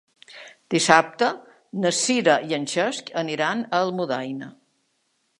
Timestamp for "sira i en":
1.97-2.65